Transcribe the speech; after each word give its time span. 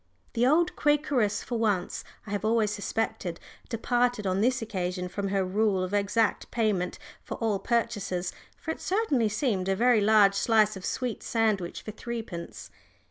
The 0.33 0.47
old 0.47 0.75
Quakeress 0.75 1.43
for 1.43 1.59
once, 1.59 2.03
I 2.25 2.31
have 2.31 2.43
always 2.43 2.71
suspected, 2.71 3.39
departed 3.69 4.25
on 4.25 4.41
this 4.41 4.59
occasion 4.59 5.07
from 5.07 5.27
her 5.27 5.45
rule 5.45 5.83
of 5.83 5.93
exact 5.93 6.49
payment 6.49 6.97
for 7.21 7.37
all 7.37 7.59
purchases, 7.59 8.33
for 8.57 8.71
it 8.71 8.81
certainly 8.81 9.29
seemed 9.29 9.69
a 9.69 9.75
very 9.75 10.01
large 10.01 10.33
slice 10.33 10.75
of 10.75 10.85
sweet 10.87 11.21
sandwich 11.21 11.83
for 11.83 11.91
threepence. 11.91 12.71